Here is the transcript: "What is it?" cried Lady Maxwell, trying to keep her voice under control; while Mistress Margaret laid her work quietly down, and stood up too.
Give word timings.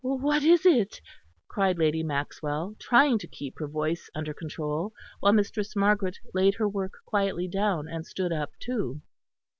"What 0.03 0.41
is 0.41 0.65
it?" 0.65 0.99
cried 1.47 1.77
Lady 1.77 2.01
Maxwell, 2.01 2.75
trying 2.79 3.19
to 3.19 3.27
keep 3.27 3.59
her 3.59 3.67
voice 3.67 4.09
under 4.15 4.33
control; 4.33 4.93
while 5.19 5.31
Mistress 5.31 5.75
Margaret 5.75 6.17
laid 6.33 6.55
her 6.55 6.67
work 6.67 6.93
quietly 7.05 7.47
down, 7.47 7.87
and 7.87 8.03
stood 8.03 8.31
up 8.33 8.49
too. 8.59 9.03